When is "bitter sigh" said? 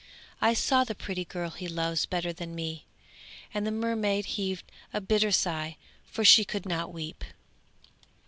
4.99-5.77